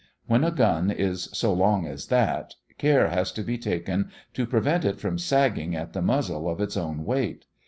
[0.25, 4.83] When a gun is as long as that, care has to be taken to prevent
[4.83, 7.45] it from sagging at the muzzle of its own weight.